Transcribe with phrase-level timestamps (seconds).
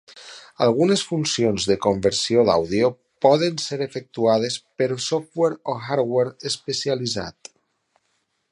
[0.67, 2.89] Algunes funcions de conversió d'àudio
[3.25, 7.53] poden ser efectuades per software o hardware especialitzat.